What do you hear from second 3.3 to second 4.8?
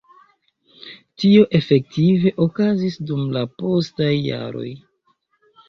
la postaj jaroj.